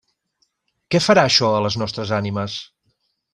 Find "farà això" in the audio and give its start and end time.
1.07-1.51